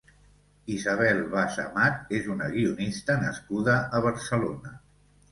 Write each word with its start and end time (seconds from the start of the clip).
Isabel 0.75 1.19
Bas 1.33 1.59
Amat 1.63 2.15
és 2.19 2.29
una 2.35 2.47
guionista 2.53 3.17
nascuda 3.25 3.75
a 3.99 4.01
Barcelona. 4.07 4.73